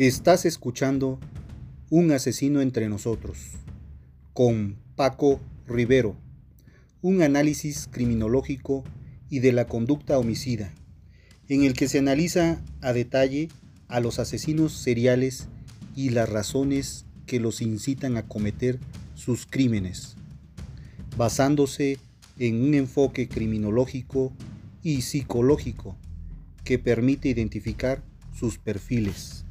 Estás 0.00 0.46
escuchando 0.46 1.20
Un 1.90 2.10
asesino 2.10 2.62
entre 2.62 2.88
nosotros 2.88 3.36
con 4.32 4.78
Paco 4.96 5.42
Rivero, 5.68 6.16
un 7.02 7.20
análisis 7.20 7.86
criminológico 7.86 8.82
y 9.28 9.40
de 9.40 9.52
la 9.52 9.66
conducta 9.66 10.18
homicida, 10.18 10.72
en 11.50 11.64
el 11.64 11.74
que 11.74 11.86
se 11.86 11.98
analiza 11.98 12.62
a 12.80 12.94
detalle 12.94 13.50
a 13.88 14.00
los 14.00 14.18
asesinos 14.18 14.72
seriales 14.72 15.48
y 15.94 16.08
las 16.08 16.30
razones 16.30 17.04
que 17.26 17.38
los 17.38 17.60
incitan 17.60 18.16
a 18.16 18.26
cometer 18.26 18.78
sus 19.14 19.44
crímenes, 19.44 20.16
basándose 21.18 21.98
en 22.38 22.62
un 22.62 22.72
enfoque 22.72 23.28
criminológico 23.28 24.32
y 24.82 25.02
psicológico 25.02 25.94
que 26.64 26.78
permite 26.78 27.28
identificar 27.28 28.02
sus 28.34 28.56
perfiles. 28.56 29.44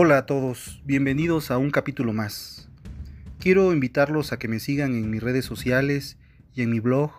Hola 0.00 0.18
a 0.18 0.26
todos, 0.26 0.80
bienvenidos 0.84 1.50
a 1.50 1.58
un 1.58 1.72
capítulo 1.72 2.12
más. 2.12 2.68
Quiero 3.40 3.72
invitarlos 3.72 4.32
a 4.32 4.38
que 4.38 4.46
me 4.46 4.60
sigan 4.60 4.94
en 4.94 5.10
mis 5.10 5.20
redes 5.20 5.44
sociales 5.44 6.18
y 6.54 6.62
en 6.62 6.70
mi 6.70 6.78
blog, 6.78 7.10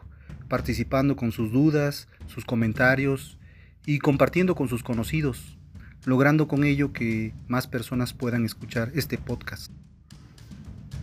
participando 0.48 1.18
con 1.18 1.34
sus 1.34 1.52
dudas, 1.52 2.08
sus 2.28 2.46
comentarios 2.46 3.38
y 3.86 4.00
compartiendo 4.00 4.56
con 4.56 4.70
sus 4.70 4.82
conocidos, 4.82 5.58
logrando 6.06 6.48
con 6.48 6.64
ello 6.64 6.94
que 6.94 7.34
más 7.50 7.68
personas 7.68 8.14
puedan 8.14 8.46
escuchar 8.46 8.94
este 8.96 9.18
podcast. 9.18 9.74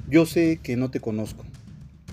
Yo 0.08 0.24
sé 0.24 0.60
que 0.62 0.78
no 0.78 0.90
te 0.90 1.00
conozco 1.00 1.44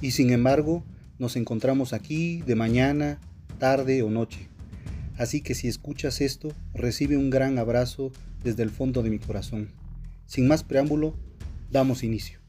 y 0.02 0.12
sin 0.12 0.32
embargo 0.32 0.84
nos 1.20 1.38
encontramos 1.38 1.94
aquí 1.94 2.42
de 2.42 2.56
mañana, 2.56 3.18
tarde 3.60 4.04
o 4.04 4.10
noche. 4.10 4.50
Así 5.18 5.42
que 5.42 5.56
si 5.56 5.68
escuchas 5.68 6.22
esto, 6.22 6.54
recibe 6.74 7.18
un 7.18 7.30
gran 7.30 7.58
abrazo 7.58 8.12
desde 8.44 8.64
el 8.64 8.70
fondo 8.70 9.04
de 9.04 9.10
mi 9.10 9.20
corazón. 9.20 9.70
Sin 10.26 10.48
más 10.48 10.64
preámbulo, 10.64 11.16
damos 11.72 12.04
inicio. 12.04 12.43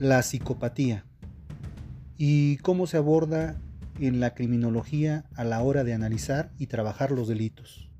La 0.00 0.22
psicopatía 0.22 1.04
y 2.16 2.56
cómo 2.56 2.86
se 2.86 2.96
aborda 2.96 3.60
en 4.00 4.18
la 4.18 4.32
criminología 4.32 5.26
a 5.34 5.44
la 5.44 5.62
hora 5.62 5.84
de 5.84 5.92
analizar 5.92 6.50
y 6.58 6.68
trabajar 6.68 7.10
los 7.10 7.28
delitos. 7.28 7.90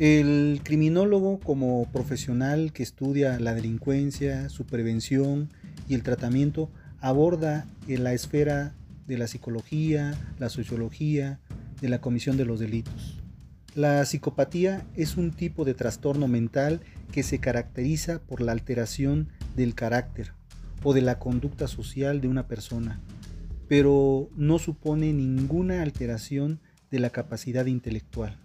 El 0.00 0.60
criminólogo 0.64 1.38
como 1.38 1.86
profesional 1.92 2.72
que 2.72 2.82
estudia 2.82 3.38
la 3.38 3.54
delincuencia, 3.54 4.48
su 4.48 4.66
prevención 4.66 5.48
y 5.88 5.94
el 5.94 6.02
tratamiento 6.02 6.68
aborda 7.00 7.64
en 7.86 8.02
la 8.02 8.12
esfera 8.12 8.74
de 9.06 9.16
la 9.16 9.28
psicología, 9.28 10.18
la 10.40 10.48
sociología, 10.48 11.38
de 11.80 11.88
la 11.88 12.00
comisión 12.00 12.36
de 12.36 12.44
los 12.44 12.58
delitos. 12.58 13.22
La 13.76 14.04
psicopatía 14.04 14.84
es 14.96 15.16
un 15.16 15.30
tipo 15.30 15.64
de 15.64 15.74
trastorno 15.74 16.26
mental 16.26 16.80
que 17.12 17.22
se 17.22 17.38
caracteriza 17.38 18.18
por 18.18 18.40
la 18.40 18.50
alteración 18.50 19.28
del 19.54 19.76
carácter, 19.76 20.32
o 20.88 20.94
de 20.94 21.02
la 21.02 21.18
conducta 21.18 21.66
social 21.66 22.20
de 22.20 22.28
una 22.28 22.46
persona, 22.46 23.00
pero 23.66 24.30
no 24.36 24.60
supone 24.60 25.12
ninguna 25.12 25.82
alteración 25.82 26.60
de 26.92 27.00
la 27.00 27.10
capacidad 27.10 27.66
intelectual. 27.66 28.38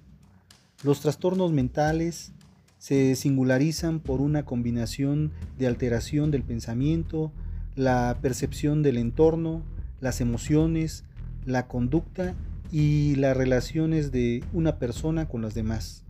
Los 0.84 1.02
trastornos 1.02 1.52
mentales 1.52 2.34
se 2.79 3.13
singularizan 3.13 4.00
por 4.00 4.22
una 4.22 4.44
combinación 4.44 5.34
de 5.59 5.68
alteración 5.68 6.31
del 6.31 6.41
pensamiento, 6.41 7.31
la 7.75 8.18
percepción 8.24 8.81
del 8.81 8.97
entorno, 8.97 9.62
las 10.00 10.19
emociones, 10.19 11.03
la 11.46 11.68
conducta 11.68 12.34
y 12.72 13.13
las 13.18 13.38
relaciones 13.38 14.12
de 14.12 14.44
una 14.52 14.79
persona 14.79 15.28
con 15.28 15.44
las 15.44 15.53
demás. 15.53 16.06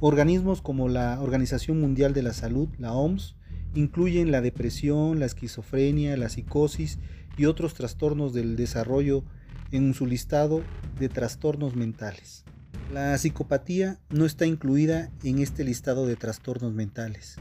Organismos 0.00 0.60
como 0.60 0.88
la 0.88 1.20
Organización 1.20 1.80
Mundial 1.80 2.14
de 2.14 2.24
la 2.24 2.32
Salud, 2.32 2.68
la 2.80 2.94
OMS, 2.94 3.36
incluyen 3.76 4.32
la 4.32 4.40
depresión, 4.40 5.20
la 5.20 5.26
esquizofrenia, 5.26 6.16
la 6.16 6.28
psicosis 6.28 6.98
y 7.36 7.44
otros 7.44 7.74
trastornos 7.74 8.32
del 8.32 8.56
desarrollo 8.56 9.22
en 9.70 9.94
su 9.94 10.06
listado 10.06 10.62
de 10.98 11.08
trastornos 11.08 11.76
mentales. 11.76 12.44
La 12.92 13.16
psicopatía 13.18 13.98
no 14.10 14.24
está 14.24 14.46
incluida 14.46 15.10
en 15.22 15.40
este 15.40 15.62
listado 15.62 16.06
de 16.06 16.16
trastornos 16.16 16.72
mentales. 16.72 17.36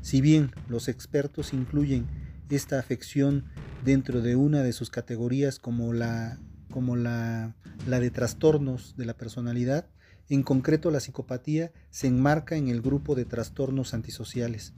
Si 0.00 0.20
bien 0.20 0.50
los 0.68 0.88
expertos 0.88 1.52
incluyen 1.52 2.06
esta 2.50 2.78
afección 2.78 3.44
dentro 3.84 4.22
de 4.22 4.36
una 4.36 4.62
de 4.62 4.72
sus 4.72 4.90
categorías 4.90 5.58
como 5.58 5.92
la, 5.92 6.40
como 6.70 6.96
la, 6.96 7.54
la 7.86 8.00
de 8.00 8.10
trastornos 8.10 8.96
de 8.96 9.04
la 9.04 9.14
personalidad, 9.14 9.86
en 10.28 10.42
concreto 10.42 10.90
la 10.90 11.00
psicopatía 11.00 11.72
se 11.90 12.08
enmarca 12.08 12.56
en 12.56 12.68
el 12.68 12.82
grupo 12.82 13.14
de 13.14 13.24
trastornos 13.24 13.94
antisociales, 13.94 14.74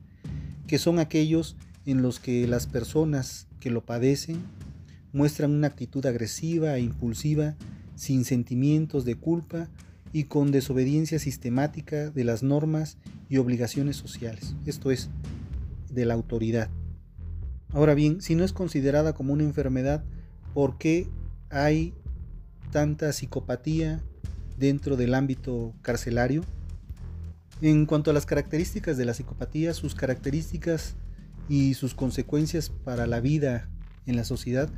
que 0.68 0.78
son 0.78 1.00
aquellos 1.00 1.56
en 1.86 2.02
los 2.02 2.20
que 2.20 2.46
las 2.46 2.66
personas 2.66 3.48
que 3.58 3.70
lo 3.70 3.84
padecen 3.84 4.44
muestran 5.12 5.50
una 5.50 5.66
actitud 5.66 6.04
agresiva 6.06 6.76
e 6.76 6.82
impulsiva, 6.82 7.56
sin 7.96 8.24
sentimientos 8.24 9.04
de 9.04 9.16
culpa 9.16 9.68
y 10.12 10.24
con 10.24 10.52
desobediencia 10.52 11.18
sistemática 11.18 12.10
de 12.10 12.22
las 12.22 12.42
normas 12.42 12.98
y 13.28 13.38
obligaciones 13.38 13.96
sociales, 13.96 14.54
esto 14.66 14.90
es, 14.90 15.08
de 15.90 16.04
la 16.04 16.14
autoridad. 16.14 16.70
Ahora 17.72 17.94
bien, 17.94 18.20
si 18.20 18.34
no 18.34 18.44
es 18.44 18.52
considerada 18.52 19.14
como 19.14 19.32
una 19.32 19.44
enfermedad, 19.44 20.04
¿por 20.52 20.76
qué 20.78 21.08
hay 21.50 21.94
tanta 22.70 23.12
psicopatía 23.12 24.02
dentro 24.58 24.96
del 24.96 25.14
ámbito 25.14 25.74
carcelario? 25.80 26.44
En 27.60 27.86
cuanto 27.86 28.12
a 28.12 28.14
las 28.14 28.24
características 28.24 28.96
de 28.96 29.04
la 29.04 29.14
psicopatía, 29.14 29.74
sus 29.74 29.96
características 29.96 30.94
y 31.48 31.74
sus 31.74 31.92
consecuencias 31.92 32.70
para 32.70 33.08
la 33.08 33.18
vida 33.18 33.68
en 34.06 34.14
la 34.14 34.22
sociedad 34.22 34.70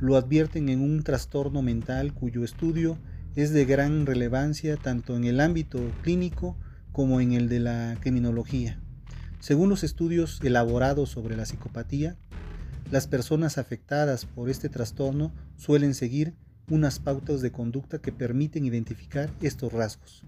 lo 0.00 0.16
advierten 0.16 0.68
en 0.68 0.80
un 0.80 1.02
trastorno 1.02 1.62
mental 1.62 2.12
cuyo 2.12 2.44
estudio 2.44 2.98
es 3.36 3.52
de 3.52 3.64
gran 3.64 4.04
relevancia 4.04 4.76
tanto 4.76 5.16
en 5.16 5.24
el 5.24 5.40
ámbito 5.40 5.80
clínico 6.02 6.58
como 6.92 7.22
en 7.22 7.32
el 7.32 7.48
de 7.48 7.60
la 7.60 7.96
criminología. 8.00 8.78
Según 9.38 9.70
los 9.70 9.82
estudios 9.82 10.40
elaborados 10.42 11.08
sobre 11.08 11.36
la 11.36 11.46
psicopatía, 11.46 12.16
las 12.90 13.06
personas 13.06 13.56
afectadas 13.56 14.26
por 14.26 14.50
este 14.50 14.68
trastorno 14.68 15.32
suelen 15.56 15.94
seguir 15.94 16.34
unas 16.68 16.98
pautas 16.98 17.40
de 17.40 17.50
conducta 17.50 17.98
que 17.98 18.12
permiten 18.12 18.66
identificar 18.66 19.30
estos 19.40 19.72
rasgos. 19.72 20.24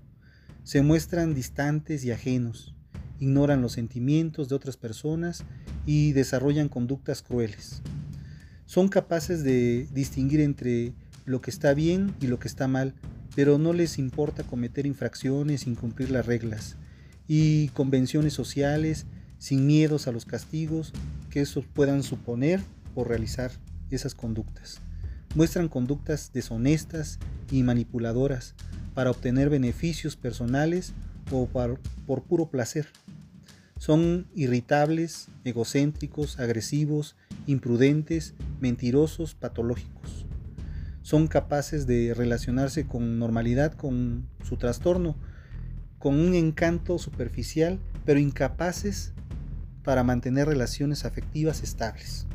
Se 0.64 0.82
muestran 0.82 1.35
distantes 1.35 2.05
y 2.05 2.12
ajenos, 2.12 2.75
ignoran 3.19 3.62
los 3.62 3.73
sentimientos 3.73 4.49
de 4.49 4.55
otras 4.55 4.76
personas 4.76 5.44
y 5.87 6.12
desarrollan 6.12 6.69
conductas 6.69 7.23
crueles. 7.23 7.82
Son 8.67 8.88
capaces 8.88 9.43
de 9.43 9.88
distinguir 9.93 10.41
entre 10.41 10.93
lo 11.25 11.41
que 11.41 11.50
está 11.50 11.75
bien 11.75 12.14
y 12.20 12.26
lo 12.26 12.38
que 12.38 12.49
está 12.49 12.69
mal, 12.69 12.94
pero 13.35 13.59
no 13.59 13.73
les 13.73 13.99
importa 13.99 14.44
cometer 14.44 14.87
infracciones, 14.87 15.67
incumplir 15.67 16.11
las 16.11 16.26
reglas 16.26 16.76
y 17.26 17.69
convenciones 17.69 18.32
sociales 18.32 19.06
sin 19.38 19.67
miedos 19.67 20.06
a 20.06 20.12
los 20.12 20.25
castigos 20.25 20.93
que 21.31 21.41
esos 21.41 21.67
puedan 21.67 22.03
suponer 22.03 22.61
por 22.94 23.09
realizar 23.09 23.50
esas 23.91 24.14
conductas. 24.14 24.81
Muestran 25.35 25.69
conductas 25.69 26.31
deshonestas 26.32 27.19
y 27.50 27.62
manipuladoras, 27.62 28.55
para 28.94 29.11
obtener 29.11 29.50
beneficios 29.50 30.17
personales 30.17 30.93
o 31.31 31.47
por 31.47 32.23
puro 32.23 32.47
placer. 32.50 32.89
Son 33.79 34.29
irritables, 34.35 35.29
egocéntricos, 35.44 36.39
agresivos, 36.39 37.17
imprudentes, 37.47 38.35
mentirosos, 38.61 39.35
patológicos. 39.35 40.27
Son 41.03 41.27
capaces 41.27 41.87
de 41.87 42.15
relacionarse 42.15 42.87
con 42.87 43.19
normalidad 43.19 43.73
con 43.73 44.29
su 44.44 44.56
trastorno, 44.56 45.17
con 45.99 46.19
un 46.19 46.35
encanto 46.35 46.99
superficial, 46.99 47.81
pero 48.05 48.21
incapaces 48.21 49.15
para 49.83 50.05
mantener 50.05 50.47
relaciones 50.47 51.05
afectivas 51.05 51.62
estables. 51.62 52.27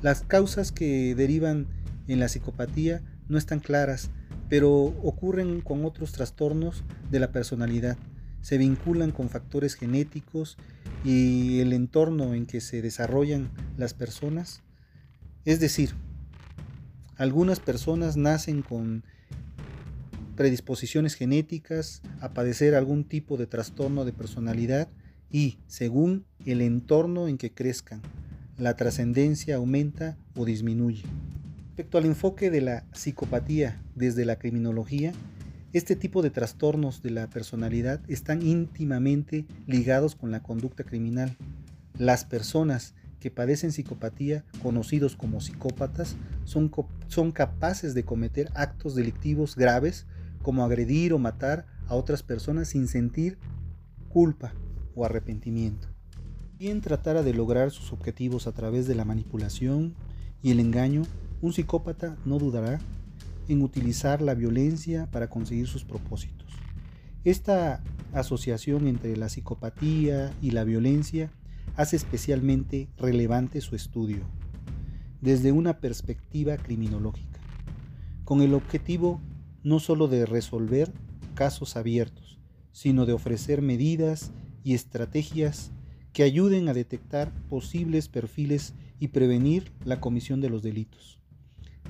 Las 0.00 0.22
causas 0.22 0.72
que 0.72 1.14
derivan 1.14 1.66
en 2.08 2.20
la 2.20 2.28
psicopatía 2.28 3.02
no 3.28 3.38
están 3.38 3.60
claras, 3.60 4.10
pero 4.54 4.70
ocurren 5.02 5.62
con 5.62 5.84
otros 5.84 6.12
trastornos 6.12 6.84
de 7.10 7.18
la 7.18 7.32
personalidad. 7.32 7.98
Se 8.40 8.56
vinculan 8.56 9.10
con 9.10 9.28
factores 9.28 9.74
genéticos 9.74 10.58
y 11.04 11.58
el 11.58 11.72
entorno 11.72 12.34
en 12.34 12.46
que 12.46 12.60
se 12.60 12.80
desarrollan 12.80 13.50
las 13.76 13.94
personas. 13.94 14.62
Es 15.44 15.58
decir, 15.58 15.90
algunas 17.16 17.58
personas 17.58 18.16
nacen 18.16 18.62
con 18.62 19.02
predisposiciones 20.36 21.14
genéticas 21.14 22.00
a 22.20 22.32
padecer 22.32 22.76
algún 22.76 23.02
tipo 23.02 23.36
de 23.36 23.48
trastorno 23.48 24.04
de 24.04 24.12
personalidad 24.12 24.88
y, 25.32 25.58
según 25.66 26.26
el 26.46 26.60
entorno 26.60 27.26
en 27.26 27.38
que 27.38 27.50
crezcan, 27.50 28.02
la 28.56 28.76
trascendencia 28.76 29.56
aumenta 29.56 30.16
o 30.36 30.44
disminuye. 30.44 31.02
Respecto 31.74 31.98
al 31.98 32.04
enfoque 32.04 32.52
de 32.52 32.60
la 32.60 32.84
psicopatía 32.92 33.82
desde 33.96 34.24
la 34.24 34.36
criminología, 34.36 35.10
este 35.72 35.96
tipo 35.96 36.22
de 36.22 36.30
trastornos 36.30 37.02
de 37.02 37.10
la 37.10 37.28
personalidad 37.28 38.00
están 38.06 38.46
íntimamente 38.46 39.44
ligados 39.66 40.14
con 40.14 40.30
la 40.30 40.40
conducta 40.40 40.84
criminal. 40.84 41.36
Las 41.98 42.24
personas 42.24 42.94
que 43.18 43.32
padecen 43.32 43.72
psicopatía, 43.72 44.44
conocidos 44.62 45.16
como 45.16 45.40
psicópatas, 45.40 46.14
son, 46.44 46.70
son 47.08 47.32
capaces 47.32 47.92
de 47.92 48.04
cometer 48.04 48.52
actos 48.54 48.94
delictivos 48.94 49.56
graves 49.56 50.06
como 50.42 50.64
agredir 50.64 51.12
o 51.12 51.18
matar 51.18 51.66
a 51.88 51.96
otras 51.96 52.22
personas 52.22 52.68
sin 52.68 52.86
sentir 52.86 53.36
culpa 54.10 54.54
o 54.94 55.04
arrepentimiento. 55.04 55.88
Quien 56.56 56.82
tratara 56.82 57.24
de 57.24 57.34
lograr 57.34 57.72
sus 57.72 57.92
objetivos 57.92 58.46
a 58.46 58.52
través 58.52 58.86
de 58.86 58.94
la 58.94 59.04
manipulación 59.04 59.96
y 60.40 60.52
el 60.52 60.60
engaño, 60.60 61.02
un 61.44 61.52
psicópata 61.52 62.16
no 62.24 62.38
dudará 62.38 62.80
en 63.48 63.60
utilizar 63.60 64.22
la 64.22 64.32
violencia 64.32 65.10
para 65.10 65.28
conseguir 65.28 65.66
sus 65.66 65.84
propósitos. 65.84 66.48
Esta 67.22 67.84
asociación 68.14 68.88
entre 68.88 69.14
la 69.18 69.28
psicopatía 69.28 70.32
y 70.40 70.52
la 70.52 70.64
violencia 70.64 71.30
hace 71.76 71.96
especialmente 71.96 72.88
relevante 72.96 73.60
su 73.60 73.76
estudio, 73.76 74.24
desde 75.20 75.52
una 75.52 75.80
perspectiva 75.80 76.56
criminológica, 76.56 77.40
con 78.24 78.40
el 78.40 78.54
objetivo 78.54 79.20
no 79.62 79.80
sólo 79.80 80.08
de 80.08 80.24
resolver 80.24 80.94
casos 81.34 81.76
abiertos, 81.76 82.38
sino 82.72 83.04
de 83.04 83.12
ofrecer 83.12 83.60
medidas 83.60 84.32
y 84.62 84.72
estrategias 84.72 85.72
que 86.14 86.22
ayuden 86.22 86.70
a 86.70 86.72
detectar 86.72 87.30
posibles 87.50 88.08
perfiles 88.08 88.72
y 88.98 89.08
prevenir 89.08 89.72
la 89.84 90.00
comisión 90.00 90.40
de 90.40 90.48
los 90.48 90.62
delitos. 90.62 91.20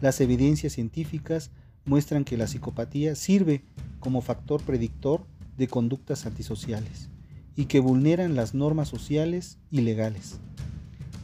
Las 0.04 0.20
evidencias 0.20 0.74
científicas 0.74 1.50
muestran 1.86 2.24
que 2.24 2.36
la 2.36 2.46
psicopatía 2.46 3.14
sirve 3.14 3.62
como 4.00 4.20
factor 4.20 4.60
predictor 4.60 5.24
de 5.56 5.66
conductas 5.66 6.26
antisociales 6.26 7.08
y 7.56 7.64
que 7.64 7.80
vulneran 7.80 8.36
las 8.36 8.52
normas 8.52 8.86
sociales 8.86 9.56
y 9.70 9.80
legales. 9.80 10.40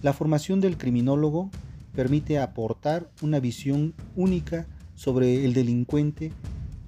La 0.00 0.14
formación 0.14 0.62
del 0.62 0.78
criminólogo 0.78 1.50
permite 1.94 2.38
aportar 2.38 3.10
una 3.20 3.38
visión 3.38 3.92
única 4.16 4.66
sobre 4.94 5.44
el 5.44 5.52
delincuente 5.52 6.32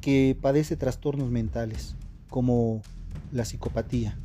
que 0.00 0.34
padece 0.40 0.78
trastornos 0.78 1.30
mentales, 1.30 1.94
como 2.30 2.80
la 3.32 3.44
psicopatía, 3.44 4.16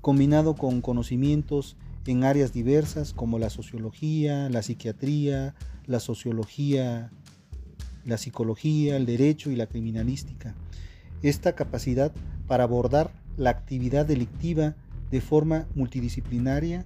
combinado 0.00 0.56
con 0.56 0.80
conocimientos 0.80 1.76
en 2.06 2.24
áreas 2.24 2.52
diversas 2.52 3.12
como 3.12 3.38
la 3.38 3.50
sociología, 3.50 4.48
la 4.48 4.62
psiquiatría, 4.62 5.54
la 5.86 6.00
sociología, 6.00 7.10
la 8.04 8.18
psicología, 8.18 8.96
el 8.96 9.06
derecho 9.06 9.50
y 9.50 9.56
la 9.56 9.66
criminalística. 9.66 10.54
Esta 11.22 11.54
capacidad 11.54 12.12
para 12.46 12.64
abordar 12.64 13.10
la 13.36 13.50
actividad 13.50 14.06
delictiva 14.06 14.76
de 15.10 15.20
forma 15.20 15.66
multidisciplinaria 15.74 16.84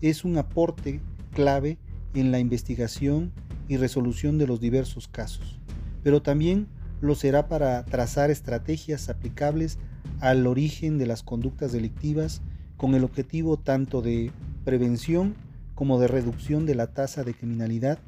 es 0.00 0.24
un 0.24 0.38
aporte 0.38 1.00
clave 1.32 1.78
en 2.14 2.30
la 2.30 2.38
investigación 2.38 3.32
y 3.68 3.76
resolución 3.76 4.38
de 4.38 4.46
los 4.46 4.60
diversos 4.60 5.08
casos 5.08 5.58
pero 6.02 6.22
también 6.22 6.68
lo 7.00 7.14
será 7.14 7.48
para 7.48 7.84
trazar 7.84 8.30
estrategias 8.30 9.08
aplicables 9.08 9.78
al 10.20 10.46
origen 10.46 10.98
de 10.98 11.06
las 11.06 11.22
conductas 11.22 11.72
delictivas 11.72 12.42
con 12.76 12.94
el 12.94 13.04
objetivo 13.04 13.56
tanto 13.58 14.02
de 14.02 14.32
prevención 14.68 15.34
como 15.74 15.98
de 15.98 16.08
reducción 16.08 16.66
de 16.66 16.74
la 16.74 16.88
tasa 16.88 17.24
de 17.24 17.32
criminalidad 17.32 17.98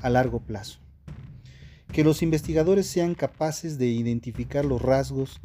a 0.00 0.08
largo 0.08 0.40
plazo. 0.40 0.78
Que 1.92 2.04
los 2.04 2.22
investigadores 2.22 2.86
sean 2.86 3.14
capaces 3.14 3.76
de 3.76 3.88
identificar 3.88 4.64
los 4.64 4.80
rasgos 4.80 5.42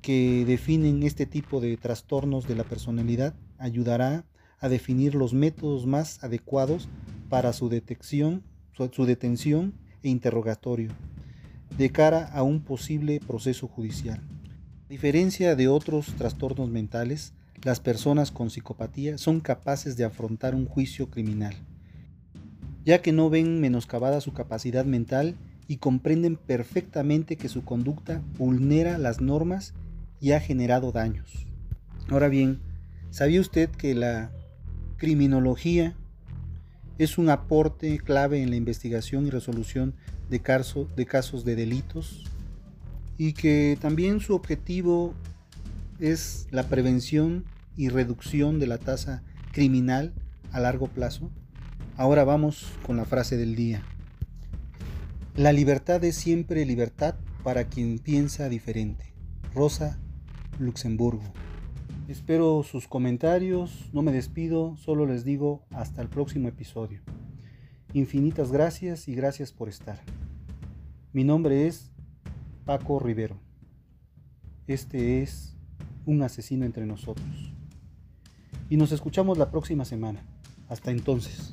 que 0.00 0.46
definen 0.46 1.02
este 1.02 1.26
tipo 1.26 1.60
de 1.60 1.76
trastornos 1.76 2.48
de 2.48 2.54
la 2.54 2.64
personalidad 2.64 3.34
ayudará 3.58 4.24
a 4.58 4.70
definir 4.70 5.14
los 5.14 5.34
métodos 5.34 5.84
más 5.84 6.24
adecuados 6.24 6.88
para 7.28 7.52
su 7.52 7.68
detección, 7.68 8.42
su, 8.72 9.04
detención 9.04 9.74
e 10.02 10.08
interrogatorio 10.08 10.92
de 11.76 11.92
cara 11.92 12.24
a 12.32 12.42
un 12.42 12.62
posible 12.62 13.20
proceso 13.20 13.68
judicial. 13.68 14.22
A 14.86 14.88
diferencia 14.88 15.54
de 15.56 15.68
otros 15.68 16.06
trastornos 16.16 16.70
mentales, 16.70 17.34
las 17.66 17.80
personas 17.80 18.30
con 18.30 18.48
psicopatía 18.48 19.18
son 19.18 19.40
capaces 19.40 19.96
de 19.96 20.04
afrontar 20.04 20.54
un 20.54 20.66
juicio 20.66 21.10
criminal, 21.10 21.52
ya 22.84 23.02
que 23.02 23.10
no 23.10 23.28
ven 23.28 23.60
menoscabada 23.60 24.20
su 24.20 24.32
capacidad 24.32 24.84
mental 24.84 25.34
y 25.66 25.78
comprenden 25.78 26.36
perfectamente 26.36 27.34
que 27.34 27.48
su 27.48 27.64
conducta 27.64 28.22
vulnera 28.38 28.98
las 28.98 29.20
normas 29.20 29.74
y 30.20 30.30
ha 30.30 30.38
generado 30.38 30.92
daños. 30.92 31.48
Ahora 32.08 32.28
bien, 32.28 32.60
¿sabía 33.10 33.40
usted 33.40 33.68
que 33.70 33.96
la 33.96 34.30
criminología 34.96 35.96
es 36.98 37.18
un 37.18 37.30
aporte 37.30 37.98
clave 37.98 38.44
en 38.44 38.50
la 38.50 38.56
investigación 38.56 39.26
y 39.26 39.30
resolución 39.30 39.96
de, 40.30 40.38
de 40.38 41.06
casos 41.06 41.44
de 41.44 41.56
delitos 41.56 42.26
y 43.18 43.32
que 43.32 43.76
también 43.80 44.20
su 44.20 44.36
objetivo 44.36 45.14
es 45.98 46.46
la 46.52 46.68
prevención 46.68 47.44
y 47.76 47.88
reducción 47.88 48.58
de 48.58 48.66
la 48.66 48.78
tasa 48.78 49.22
criminal 49.52 50.14
a 50.52 50.60
largo 50.60 50.88
plazo. 50.88 51.30
Ahora 51.96 52.24
vamos 52.24 52.72
con 52.84 52.96
la 52.96 53.04
frase 53.04 53.36
del 53.36 53.54
día. 53.56 53.82
La 55.34 55.52
libertad 55.52 56.02
es 56.04 56.16
siempre 56.16 56.64
libertad 56.64 57.14
para 57.44 57.64
quien 57.64 57.98
piensa 57.98 58.48
diferente. 58.48 59.12
Rosa 59.54 59.98
Luxemburgo. 60.58 61.24
Espero 62.08 62.62
sus 62.62 62.86
comentarios, 62.86 63.90
no 63.92 64.02
me 64.02 64.12
despido, 64.12 64.76
solo 64.76 65.06
les 65.06 65.24
digo 65.24 65.64
hasta 65.70 66.02
el 66.02 66.08
próximo 66.08 66.48
episodio. 66.48 67.02
Infinitas 67.92 68.52
gracias 68.52 69.08
y 69.08 69.14
gracias 69.14 69.52
por 69.52 69.68
estar. 69.68 70.00
Mi 71.12 71.24
nombre 71.24 71.66
es 71.66 71.90
Paco 72.64 73.00
Rivero. 73.00 73.40
Este 74.66 75.22
es 75.22 75.56
un 76.04 76.22
asesino 76.22 76.64
entre 76.64 76.86
nosotros. 76.86 77.55
Y 78.68 78.76
nos 78.76 78.92
escuchamos 78.92 79.38
la 79.38 79.50
próxima 79.50 79.84
semana. 79.84 80.24
Hasta 80.68 80.90
entonces. 80.90 81.50